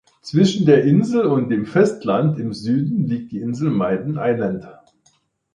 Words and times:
Zwischen 0.23 0.65
der 0.65 0.83
Insel 0.83 1.27
und 1.27 1.49
dem 1.51 1.67
Festland 1.67 2.39
im 2.39 2.53
Süden 2.55 3.05
liegt 3.05 3.31
die 3.33 3.39
Insel 3.41 3.69
Maiden 3.69 4.17
Island. 4.19 4.67